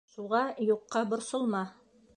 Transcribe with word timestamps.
Шуға 0.13 0.39
юҡҡа 0.69 1.05
борсолма. 1.13 1.65